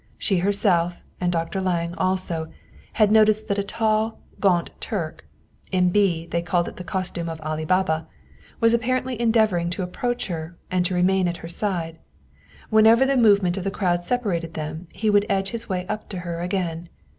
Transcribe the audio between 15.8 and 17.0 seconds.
up to her again.